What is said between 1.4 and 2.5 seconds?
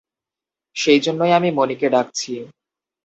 মণিকে ডাকছি।